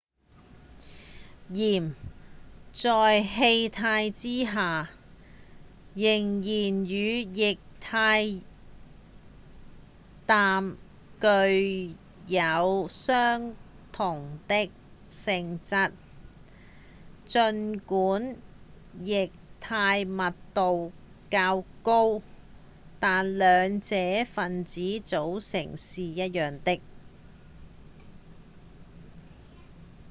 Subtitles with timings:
[1.53, 1.95] 氮
[2.71, 4.89] 在氣態之下
[5.95, 8.41] 仍然與液態
[10.25, 10.77] 氮
[11.19, 13.53] 具有相
[13.91, 14.71] 同的
[15.09, 15.91] 性質
[17.27, 18.37] 儘管
[19.01, 19.29] 液
[19.61, 20.93] 態密度
[21.29, 22.21] 較高
[23.01, 26.79] 但兩者分子組成是一樣的